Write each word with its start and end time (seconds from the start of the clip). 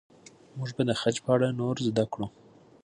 موږ 0.57 0.69
به 0.75 0.83
د 0.89 0.91
خج 1.01 1.15
په 1.25 1.29
اړه 1.35 1.47
نور 1.59 1.75
زده 1.87 2.05
کړو. 2.13 2.25